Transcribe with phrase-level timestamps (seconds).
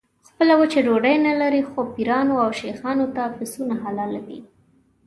[0.27, 4.39] خپله وچه ډوډۍ نه لري خو پیرانو او شیخانو ته پسونه حلالوي.